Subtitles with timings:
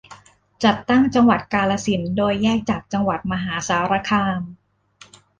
[0.63, 4.41] จัดตั้งจังหวัดกาฬสินธุ์ โดยแยกจากจังหวัดมหาสารคาม